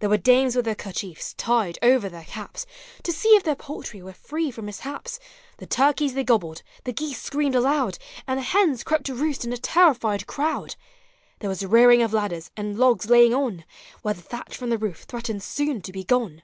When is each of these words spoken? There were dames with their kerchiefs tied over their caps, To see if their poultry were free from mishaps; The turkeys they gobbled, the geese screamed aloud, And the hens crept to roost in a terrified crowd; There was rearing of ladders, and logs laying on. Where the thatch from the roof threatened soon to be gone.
There 0.00 0.10
were 0.10 0.18
dames 0.18 0.54
with 0.54 0.66
their 0.66 0.74
kerchiefs 0.74 1.32
tied 1.32 1.78
over 1.80 2.10
their 2.10 2.24
caps, 2.26 2.66
To 3.02 3.10
see 3.10 3.30
if 3.30 3.44
their 3.44 3.54
poultry 3.54 4.02
were 4.02 4.12
free 4.12 4.50
from 4.50 4.66
mishaps; 4.66 5.18
The 5.56 5.64
turkeys 5.64 6.12
they 6.12 6.22
gobbled, 6.22 6.60
the 6.84 6.92
geese 6.92 7.22
screamed 7.22 7.54
aloud, 7.54 7.96
And 8.26 8.36
the 8.36 8.42
hens 8.42 8.84
crept 8.84 9.04
to 9.06 9.14
roost 9.14 9.42
in 9.42 9.54
a 9.54 9.56
terrified 9.56 10.26
crowd; 10.26 10.76
There 11.38 11.48
was 11.48 11.64
rearing 11.64 12.02
of 12.02 12.12
ladders, 12.12 12.50
and 12.58 12.76
logs 12.78 13.08
laying 13.08 13.32
on. 13.32 13.64
Where 14.02 14.12
the 14.12 14.20
thatch 14.20 14.54
from 14.54 14.68
the 14.68 14.76
roof 14.76 15.04
threatened 15.08 15.42
soon 15.42 15.80
to 15.80 15.92
be 15.92 16.04
gone. 16.04 16.42